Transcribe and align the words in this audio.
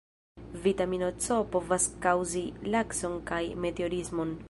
Vitamino 0.63 1.09
C 1.27 1.37
povas 1.57 1.87
kaŭzi 2.07 2.45
lakson 2.77 3.23
kaj 3.33 3.45
meteorismon. 3.67 4.39